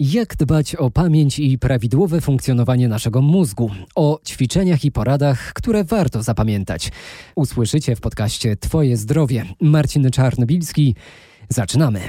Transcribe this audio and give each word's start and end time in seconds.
Jak 0.00 0.36
dbać 0.36 0.74
o 0.74 0.90
pamięć 0.90 1.38
i 1.38 1.58
prawidłowe 1.58 2.20
funkcjonowanie 2.20 2.88
naszego 2.88 3.22
mózgu? 3.22 3.70
O 3.94 4.20
ćwiczeniach 4.26 4.84
i 4.84 4.92
poradach, 4.92 5.52
które 5.52 5.84
warto 5.84 6.22
zapamiętać. 6.22 6.92
Usłyszycie 7.36 7.96
w 7.96 8.00
podcaście 8.00 8.56
Twoje 8.56 8.96
zdrowie. 8.96 9.44
Marcin 9.60 10.10
Czarnobilski. 10.10 10.94
Zaczynamy. 11.48 12.00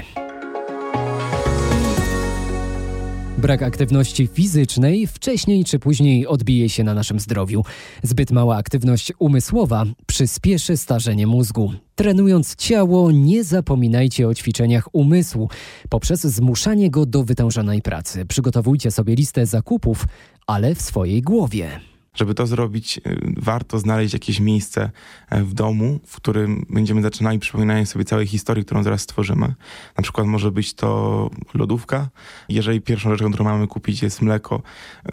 Brak 3.44 3.62
aktywności 3.62 4.26
fizycznej 4.26 5.06
wcześniej 5.06 5.64
czy 5.64 5.78
później 5.78 6.26
odbije 6.26 6.68
się 6.68 6.84
na 6.84 6.94
naszym 6.94 7.20
zdrowiu. 7.20 7.64
Zbyt 8.02 8.30
mała 8.30 8.56
aktywność 8.56 9.12
umysłowa 9.18 9.84
przyspieszy 10.06 10.76
starzenie 10.76 11.26
mózgu. 11.26 11.72
Trenując 11.94 12.56
ciało, 12.56 13.10
nie 13.10 13.44
zapominajcie 13.44 14.28
o 14.28 14.34
ćwiczeniach 14.34 14.88
umysłu 14.92 15.48
poprzez 15.88 16.20
zmuszanie 16.20 16.90
go 16.90 17.06
do 17.06 17.24
wytężonej 17.24 17.82
pracy. 17.82 18.26
Przygotowujcie 18.26 18.90
sobie 18.90 19.14
listę 19.14 19.46
zakupów, 19.46 20.04
ale 20.46 20.74
w 20.74 20.82
swojej 20.82 21.22
głowie. 21.22 21.80
Żeby 22.14 22.34
to 22.34 22.46
zrobić, 22.46 22.98
y, 22.98 23.00
warto 23.36 23.78
znaleźć 23.78 24.14
jakieś 24.14 24.40
miejsce 24.40 24.90
e, 25.30 25.42
w 25.42 25.54
domu, 25.54 26.00
w 26.06 26.16
którym 26.16 26.66
będziemy 26.70 27.02
zaczynali 27.02 27.38
przypominanie 27.38 27.86
sobie 27.86 28.04
całej 28.04 28.26
historii, 28.26 28.64
którą 28.64 28.82
zaraz 28.82 29.00
stworzymy. 29.00 29.54
Na 29.96 30.02
przykład 30.02 30.26
może 30.26 30.50
być 30.50 30.74
to 30.74 31.30
lodówka. 31.54 32.08
Jeżeli 32.48 32.80
pierwszą 32.80 33.10
rzeczą, 33.10 33.28
którą 33.28 33.44
mamy 33.44 33.66
kupić 33.66 34.02
jest 34.02 34.22
mleko, 34.22 34.62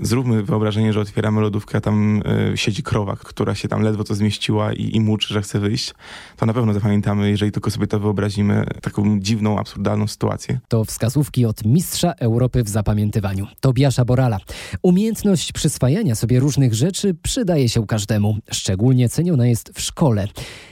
zróbmy 0.02 0.44
wyobrażenie, 0.44 0.94
że 0.94 1.00
otwieramy 1.00 1.42
lodówkę, 1.42 1.78
a 1.78 1.82
tam 1.82 2.22
y, 2.54 2.58
siedzi 2.58 2.84
krowa, 2.84 3.16
która 3.16 3.56
się 3.56 3.68
tam 3.68 3.82
ledwo 3.82 4.04
to 4.04 4.16
zmieściła 4.16 4.74
i, 4.74 4.96
i 4.96 5.00
muczy, 5.00 5.34
że 5.34 5.42
chce 5.42 5.60
wyjść. 5.60 5.94
To 6.38 6.46
na 6.46 6.54
pewno 6.54 6.74
zapamiętamy, 6.74 7.30
jeżeli 7.30 7.52
tylko 7.52 7.72
sobie 7.72 7.88
to 7.88 8.00
wyobrazimy, 8.00 8.66
taką 8.82 9.20
dziwną, 9.20 9.60
absurdalną 9.60 10.08
sytuację. 10.08 10.60
To 10.68 10.86
wskazówki 10.86 11.46
od 11.46 11.66
mistrza 11.66 12.12
Europy 12.12 12.64
w 12.64 12.70
zapamiętywaniu, 12.70 13.48
Tobiasza 13.60 14.06
Borala. 14.06 14.40
Umiejętność 14.82 15.52
przyswajania 15.52 16.16
sobie 16.16 16.40
różnych 16.40 16.74
rzeczy 16.74 16.91
rzeczy 16.92 17.14
przydaje 17.24 17.70
się 17.70 17.88
każdemu. 17.88 18.38
Szczególnie 18.52 19.10
ceniona 19.10 19.48
jest 19.48 19.72
w 19.74 19.82
szkole. 19.82 20.28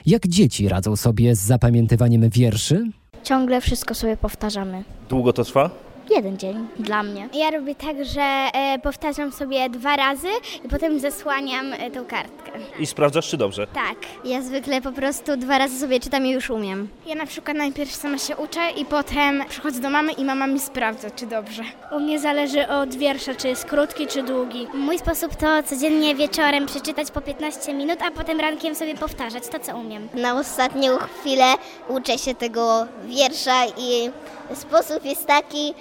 Jak 0.06 0.28
dzieci 0.28 0.70
radzą 0.70 0.96
sobie 0.96 1.36
z 1.36 1.40
zapamiętywaniem 1.40 2.30
wierszy? 2.30 2.92
Ciągle 3.24 3.62
wszystko 3.62 3.96
sobie 3.96 4.18
powtarzamy. 4.18 4.84
Długo 5.10 5.34
to 5.34 5.44
trwa? 5.44 5.70
Jeden 6.10 6.38
dzień 6.38 6.68
dla 6.80 7.04
mnie. 7.04 7.30
Ja 7.34 7.52
robię 7.52 7.76
tak, 7.76 8.06
że 8.06 8.22
e, 8.22 8.80
powtarzam 8.84 9.32
sobie 9.32 9.70
dwa 9.70 9.96
razy 9.96 10.28
i 10.66 10.70
potem 10.70 11.00
zasłaniam 11.00 11.74
e, 11.74 11.92
tą 11.92 12.06
kartkę. 12.06 12.52
I 12.80 12.86
sprawdzasz, 12.86 13.30
czy 13.30 13.38
dobrze? 13.38 13.68
Tak. 13.68 13.96
Ja 14.26 14.42
zwykle 14.42 14.82
po 14.82 14.92
prostu 14.92 15.38
dwa 15.38 15.58
razy 15.58 15.80
sobie 15.80 16.00
czytam 16.00 16.26
i 16.26 16.30
już 16.32 16.50
umiem. 16.50 16.88
Ja 17.08 17.16
na 17.16 17.26
przykład 17.26 17.58
najpierw 17.58 17.96
sama 17.96 18.18
się 18.18 18.38
uczę 18.38 18.60
i 18.78 18.86
potem 18.86 19.44
przychodzę 19.50 19.82
do 19.82 19.90
mamy 19.90 20.12
i 20.12 20.26
mama 20.26 20.48
mi 20.48 20.60
sprawdza, 20.60 21.12
czy 21.12 21.26
dobrze. 21.26 21.64
U 21.92 22.00
mnie 22.00 22.20
zależy 22.20 22.68
od 22.68 22.96
wiersza, 22.96 23.36
czy 23.36 23.48
jest 23.48 23.66
krótki, 23.66 24.08
czy 24.08 24.24
długi. 24.24 24.68
Mój 24.74 25.00
sposób 25.00 25.36
to 25.36 25.64
codziennie 25.64 26.16
wieczorem 26.16 26.66
przeczytać 26.66 27.12
po 27.12 27.22
15 27.22 27.74
minut, 27.74 28.00
a 28.02 28.12
potem 28.12 28.40
rankiem 28.40 28.76
sobie 28.76 28.96
powtarzać 28.96 29.48
to, 29.48 29.60
co 29.60 29.78
umiem. 29.78 30.08
Na 30.14 30.40
ostatnią 30.40 30.98
chwilę 30.98 31.54
uczę 31.90 32.18
się 32.18 32.36
tego 32.36 32.86
wiersza 33.08 33.66
i 33.78 34.10
sposób 34.56 35.06
jest 35.06 35.26
taki, 35.28 35.74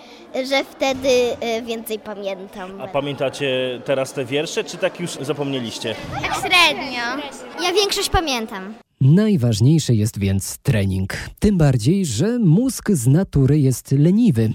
że 0.49 0.65
wtedy 0.65 1.09
e, 1.41 1.63
więcej 1.63 1.99
pamiętam. 1.99 2.81
A 2.81 2.89
pamiętacie 2.89 3.81
teraz 3.85 4.13
te 4.13 4.25
wiersze, 4.25 4.65
czy 4.65 4.77
tak 4.77 5.01
już 5.01 5.11
zapomnieliście? 5.11 5.95
Tak 6.23 6.35
średnio. 6.35 7.29
Ja 7.63 7.73
większość 7.73 8.09
pamiętam. 8.11 8.75
Najważniejszy 9.01 9.95
jest 9.95 10.19
więc 10.19 10.59
trening. 10.59 11.17
Tym 11.39 11.59
bardziej, 11.59 12.07
że 12.07 12.39
mózg 12.39 12.91
z 12.91 13.07
natury 13.07 13.59
jest 13.61 13.93
leniwy. 13.93 14.53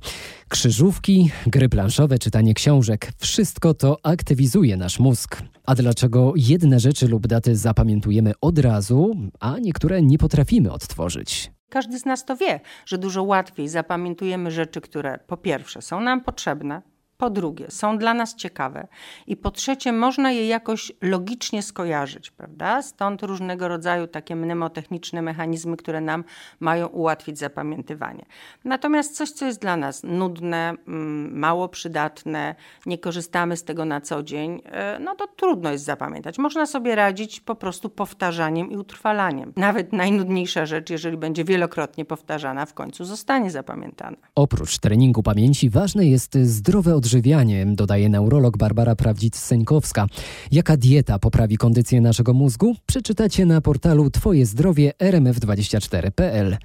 Krzyżówki, 0.47 1.29
gry 1.47 1.69
planszowe, 1.69 2.19
czytanie 2.19 2.53
książek 2.53 3.11
wszystko 3.17 3.73
to 3.73 3.97
aktywizuje 4.03 4.77
nasz 4.77 4.99
mózg. 4.99 5.41
A 5.65 5.75
dlaczego 5.75 6.33
jedne 6.35 6.79
rzeczy 6.79 7.07
lub 7.07 7.27
daty 7.27 7.55
zapamiętujemy 7.55 8.31
od 8.41 8.59
razu, 8.59 9.15
a 9.39 9.59
niektóre 9.59 10.01
nie 10.01 10.17
potrafimy 10.17 10.71
odtworzyć? 10.71 11.52
Każdy 11.73 11.99
z 11.99 12.05
nas 12.05 12.25
to 12.25 12.35
wie, 12.37 12.59
że 12.85 12.97
dużo 12.97 13.23
łatwiej 13.23 13.67
zapamiętujemy 13.67 14.51
rzeczy, 14.51 14.81
które 14.81 15.19
po 15.27 15.37
pierwsze 15.37 15.81
są 15.81 16.01
nam 16.01 16.21
potrzebne, 16.21 16.81
po 17.23 17.29
drugie, 17.29 17.65
są 17.69 17.97
dla 17.97 18.13
nas 18.13 18.35
ciekawe 18.35 18.87
i 19.27 19.37
po 19.37 19.51
trzecie, 19.51 19.93
można 19.93 20.31
je 20.31 20.47
jakoś 20.47 20.91
logicznie 21.01 21.61
skojarzyć, 21.61 22.31
prawda? 22.31 22.81
Stąd 22.81 23.23
różnego 23.23 23.67
rodzaju 23.67 24.07
takie 24.07 24.35
mnemotechniczne 24.35 25.21
mechanizmy, 25.21 25.77
które 25.77 26.01
nam 26.01 26.23
mają 26.59 26.87
ułatwić 26.87 27.39
zapamiętywanie. 27.39 28.25
Natomiast 28.65 29.15
coś, 29.15 29.31
co 29.31 29.45
jest 29.45 29.61
dla 29.61 29.77
nas 29.77 30.03
nudne, 30.03 30.73
mm, 30.87 31.39
mało 31.39 31.69
przydatne, 31.69 32.55
nie 32.85 32.97
korzystamy 32.97 33.57
z 33.57 33.63
tego 33.63 33.85
na 33.85 34.01
co 34.01 34.23
dzień, 34.23 34.61
e, 34.65 34.99
no 34.99 35.15
to 35.15 35.27
trudno 35.27 35.71
jest 35.71 35.85
zapamiętać. 35.85 36.37
Można 36.37 36.65
sobie 36.65 36.95
radzić 36.95 37.39
po 37.39 37.55
prostu 37.55 37.89
powtarzaniem 37.89 38.71
i 38.71 38.77
utrwalaniem. 38.77 39.53
Nawet 39.55 39.93
najnudniejsza 39.93 40.65
rzecz, 40.65 40.89
jeżeli 40.89 41.17
będzie 41.17 41.43
wielokrotnie 41.43 42.05
powtarzana, 42.05 42.65
w 42.65 42.73
końcu 42.73 43.05
zostanie 43.05 43.51
zapamiętana. 43.51 44.17
Oprócz 44.35 44.79
treningu 44.79 45.23
pamięci 45.23 45.69
ważne 45.69 46.05
jest 46.05 46.37
zdrowe 46.37 46.95
odżywianie 46.95 47.12
odżywianie, 47.13 47.65
dodaje 47.65 48.09
neurolog 48.09 48.57
Barbara 48.57 48.95
Prawdzic-Seńkowska. 48.95 50.05
Jaka 50.51 50.77
dieta 50.77 51.19
poprawi 51.19 51.57
kondycję 51.57 52.01
naszego 52.01 52.33
mózgu? 52.33 52.75
Przeczytacie 52.85 53.45
na 53.45 53.61
portalu 53.61 54.09
Twoje 54.09 54.45
zdrowie 54.45 54.93
rmf24.pl. 54.99 56.57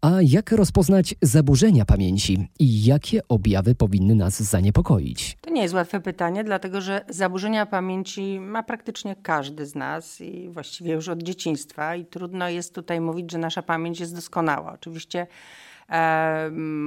A 0.00 0.10
jak 0.22 0.52
rozpoznać 0.52 1.14
zaburzenia 1.22 1.84
pamięci 1.84 2.48
i 2.58 2.84
jakie 2.84 3.20
objawy 3.28 3.74
powinny 3.74 4.14
nas 4.14 4.42
zaniepokoić? 4.42 5.36
To 5.40 5.50
nie 5.50 5.62
jest 5.62 5.74
łatwe 5.74 6.00
pytanie, 6.00 6.44
dlatego 6.44 6.80
że 6.80 7.04
zaburzenia 7.08 7.66
pamięci 7.66 8.40
ma 8.40 8.62
praktycznie 8.62 9.16
każdy 9.22 9.66
z 9.66 9.74
nas 9.74 10.20
i 10.20 10.48
właściwie 10.48 10.92
już 10.92 11.08
od 11.08 11.22
dzieciństwa, 11.22 11.96
i 11.96 12.04
trudno 12.04 12.48
jest 12.48 12.74
tutaj 12.74 13.00
mówić, 13.00 13.32
że 13.32 13.38
nasza 13.38 13.62
pamięć 13.62 14.00
jest 14.00 14.14
doskonała. 14.14 14.72
Oczywiście 14.72 15.26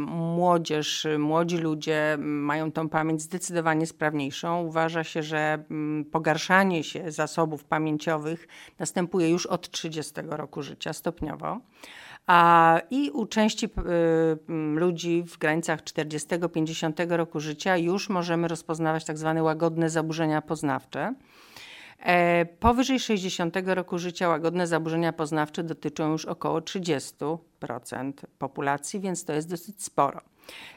młodzież, 0.08 1.08
młodzi 1.20 1.58
ludzie 1.58 2.18
mają 2.20 2.72
tą 2.72 2.90
pamięć 2.90 3.22
zdecydowanie 3.22 3.86
sprawniejszą. 3.86 4.62
Uważa 4.62 5.04
się, 5.04 5.24
że 5.24 5.66
mm, 5.72 6.06
pogarszanie 6.06 6.84
się 6.84 7.12
zasobów 7.12 7.64
pamięciowych 7.64 8.48
następuje 8.80 9.30
już 9.30 9.46
od 9.46 9.72
30 9.72 10.14
roku 10.26 10.62
życia 10.62 10.94
stopniowo. 10.94 11.60
A 12.28 12.80
i 12.90 13.10
u 13.12 13.26
części 13.26 13.66
y, 13.66 13.70
mm, 14.50 14.80
ludzi 14.80 15.24
w 15.24 15.38
granicach 15.38 15.84
40-50 15.84 17.18
roku 17.18 17.40
życia 17.40 17.78
już 17.78 18.10
możemy 18.10 18.48
rozpoznawać 18.48 19.06
tak 19.06 19.18
zwane 19.18 19.44
łagodne 19.44 19.90
zaburzenia 19.90 20.42
poznawcze. 20.42 21.14
E, 22.00 22.46
powyżej 22.46 23.00
60 23.00 23.56
roku 23.66 24.00
życia 24.00 24.30
łagodne 24.30 24.68
zaburzenia 24.68 25.14
poznawcze 25.14 25.64
dotyczą 25.64 26.12
już 26.12 26.26
około 26.26 26.60
30% 26.60 28.14
populacji, 28.40 29.00
więc 29.00 29.26
to 29.26 29.34
jest 29.34 29.50
dosyć 29.50 29.84
sporo. 29.84 30.22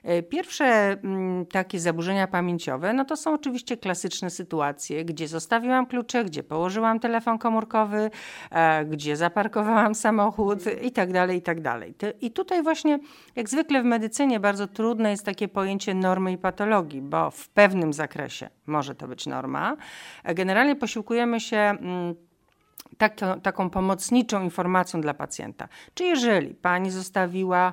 E, 0.02 0.22
pierwsze 0.22 0.64
mm, 0.64 1.46
takie 1.46 1.80
zaburzenia 1.80 2.26
pamięciowe, 2.26 2.92
no 2.92 3.04
to 3.04 3.16
są 3.16 3.34
oczywiście 3.34 3.76
klasyczne 3.76 4.30
sytuacje, 4.30 5.04
gdzie 5.04 5.28
zostawiłam 5.28 5.86
klucze, 5.86 6.24
gdzie 6.24 6.42
położyłam 6.42 7.00
telefon 7.00 7.38
komórkowy, 7.38 8.10
e, 8.50 8.84
gdzie 8.84 9.16
zaparkowałam 9.16 9.94
samochód 9.94 10.58
i 10.82 10.92
tak 10.92 11.12
dalej, 11.12 11.38
i 11.38 11.42
tak 11.42 11.60
dalej. 11.60 11.94
I 12.20 12.30
tutaj 12.30 12.62
właśnie, 12.62 12.98
jak 13.36 13.48
zwykle 13.48 13.82
w 13.82 13.84
medycynie, 13.84 14.40
bardzo 14.40 14.66
trudne 14.66 15.10
jest 15.10 15.26
takie 15.26 15.48
pojęcie 15.48 15.94
normy 15.94 16.32
i 16.32 16.38
patologii, 16.38 17.02
bo 17.02 17.30
w 17.30 17.48
pewnym 17.48 17.92
zakresie 17.92 18.48
może 18.66 18.94
to 18.94 19.08
być 19.08 19.26
norma. 19.26 19.76
E, 20.24 20.34
generalnie 20.34 20.76
posiłkujemy 20.76 21.40
się 21.40 21.56
mm, 21.56 22.14
taką, 22.98 23.40
taką 23.40 23.70
pomocniczą 23.70 24.42
informacją 24.42 25.00
dla 25.00 25.14
pacjenta. 25.14 25.68
Czy 25.94 26.04
jeżeli 26.04 26.54
pani 26.54 26.90
zostawiła 26.90 27.72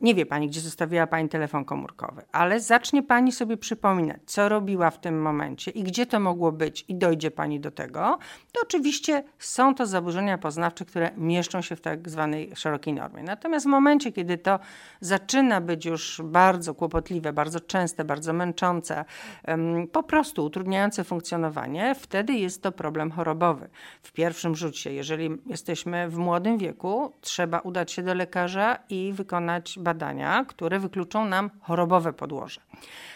nie 0.00 0.14
wie 0.14 0.26
pani, 0.26 0.48
gdzie 0.48 0.60
zostawiła 0.60 1.06
pani 1.06 1.28
telefon 1.28 1.64
komórkowy, 1.64 2.22
ale 2.32 2.60
zacznie 2.60 3.02
pani 3.02 3.32
sobie 3.32 3.56
przypominać, 3.56 4.20
co 4.26 4.48
robiła 4.48 4.90
w 4.90 5.00
tym 5.00 5.22
momencie 5.22 5.70
i 5.70 5.82
gdzie 5.82 6.06
to 6.06 6.20
mogło 6.20 6.52
być, 6.52 6.84
i 6.88 6.94
dojdzie 6.94 7.30
pani 7.30 7.60
do 7.60 7.70
tego, 7.70 8.18
to 8.52 8.60
oczywiście 8.62 9.24
są 9.38 9.74
to 9.74 9.86
zaburzenia 9.86 10.38
poznawcze, 10.38 10.84
które 10.84 11.10
mieszczą 11.16 11.62
się 11.62 11.76
w 11.76 11.80
tak 11.80 12.08
zwanej 12.08 12.52
szerokiej 12.56 12.94
normie. 12.94 13.22
Natomiast 13.22 13.66
w 13.66 13.68
momencie, 13.68 14.12
kiedy 14.12 14.38
to 14.38 14.58
zaczyna 15.00 15.60
być 15.60 15.86
już 15.86 16.22
bardzo 16.24 16.74
kłopotliwe, 16.74 17.32
bardzo 17.32 17.60
częste, 17.60 18.04
bardzo 18.04 18.32
męczące, 18.32 19.04
po 19.92 20.02
prostu 20.02 20.44
utrudniające 20.44 21.04
funkcjonowanie, 21.04 21.94
wtedy 21.94 22.32
jest 22.32 22.62
to 22.62 22.72
problem 22.72 23.10
chorobowy. 23.10 23.68
W 24.02 24.12
pierwszym 24.12 24.56
rzucie, 24.56 24.92
jeżeli 24.92 25.30
jesteśmy 25.46 26.08
w 26.08 26.16
młodym 26.16 26.58
wieku, 26.58 27.12
trzeba 27.20 27.58
udać 27.58 27.92
się 27.92 28.02
do 28.02 28.14
lekarza 28.14 28.78
i 28.88 29.12
wykonać 29.12 29.78
badania, 29.78 29.89
które 30.48 30.78
wykluczą 30.78 31.24
nam 31.24 31.50
chorobowe 31.60 32.12
podłoże. 32.12 32.60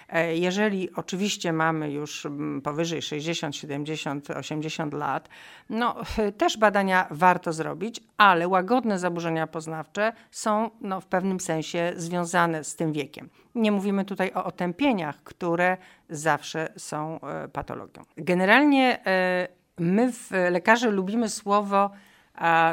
E, 0.09 0.37
jeżeli 0.37 0.95
oczywiście 0.95 1.53
mamy 1.53 1.93
już 1.93 2.27
mm, 2.27 2.63
powyżej 2.63 3.03
60, 3.03 3.57
70, 3.57 4.31
80 4.31 4.95
lat, 4.95 5.29
no 5.71 5.97
też 6.39 6.59
badania 6.59 7.07
warto 7.11 7.53
zrobić, 7.53 8.01
ale 8.19 8.49
łagodne 8.49 8.99
zaburzenia 8.99 9.47
poznawcze 9.47 10.13
są 10.31 10.71
no, 10.81 11.01
w 11.01 11.07
pewnym 11.07 11.41
sensie 11.41 11.93
związane 11.97 12.65
z 12.65 12.77
tym 12.77 12.93
wiekiem. 12.93 13.29
Nie 13.55 13.73
mówimy 13.73 14.05
tutaj 14.05 14.33
o 14.35 14.45
otępieniach, 14.45 15.23
które 15.23 15.77
zawsze 16.09 16.73
są 16.77 17.21
e, 17.21 17.49
patologią. 17.49 18.03
Generalnie 18.17 19.07
e, 19.07 19.49
my 19.79 20.13
lekarze 20.51 20.91
lubimy 20.91 21.29
słowo 21.29 21.91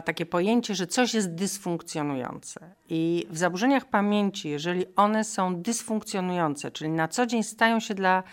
takie 0.06 0.25
pojęcie, 0.25 0.75
że 0.75 0.88
coś 0.88 1.13
jest 1.13 1.34
dysfunkcjonujące. 1.34 2.75
I 2.90 3.28
w 3.30 3.38
zaburzeniach 3.38 3.86
pamięci, 3.86 4.50
jeżeli 4.50 4.86
one 4.96 5.24
są 5.24 5.62
dysfunkcjonujące, 5.62 6.72
czyli 6.72 6.90
na 6.90 7.08
co 7.08 7.25
dzień 7.25 7.44
stają 7.44 7.80
się 7.80 7.94
dla 7.94 8.24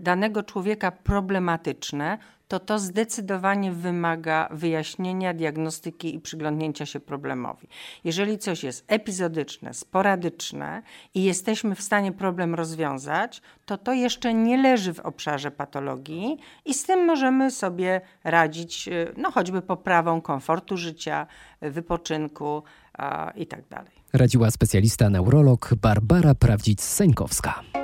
danego 0.00 0.42
człowieka 0.42 0.90
problematyczne, 0.92 2.18
to 2.48 2.60
to 2.60 2.78
zdecydowanie 2.78 3.72
wymaga 3.72 4.48
wyjaśnienia, 4.50 5.34
diagnostyki 5.34 6.14
i 6.14 6.20
przyglądnięcia 6.20 6.86
się 6.86 7.00
problemowi. 7.00 7.68
Jeżeli 8.04 8.38
coś 8.38 8.64
jest 8.64 8.84
epizodyczne, 8.88 9.74
sporadyczne 9.74 10.82
i 11.14 11.24
jesteśmy 11.24 11.74
w 11.74 11.82
stanie 11.82 12.12
problem 12.12 12.54
rozwiązać, 12.54 13.42
to 13.66 13.78
to 13.78 13.92
jeszcze 13.92 14.34
nie 14.34 14.62
leży 14.62 14.94
w 14.94 15.00
obszarze 15.00 15.50
patologii 15.50 16.38
i 16.64 16.74
z 16.74 16.82
tym 16.82 17.04
możemy 17.04 17.50
sobie 17.50 18.00
radzić, 18.24 18.88
no 19.16 19.30
choćby 19.30 19.62
poprawą 19.62 20.20
komfortu 20.20 20.76
życia, 20.76 21.26
wypoczynku 21.60 22.62
a, 22.98 23.32
i 23.36 23.46
tak. 23.46 23.64
Radziła 24.12 24.50
specjalista 24.50 25.10
neurolog 25.10 25.74
Barbara 25.74 26.34
Prawdzic-Seńkowska. 26.34 27.83